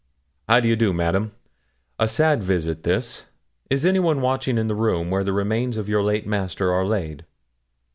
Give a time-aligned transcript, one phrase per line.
[0.49, 1.31] 'How do you do, Madam?
[1.99, 3.25] A sad visit this.
[3.69, 7.23] Is anyone watching in the room where the remains of your late master are laid?'